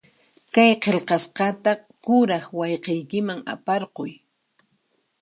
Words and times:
Kay 0.53 0.71
qillqasqata 0.83 1.71
kuraq 2.05 2.45
wayqiykiman 2.59 3.39
aparquy. 3.53 4.11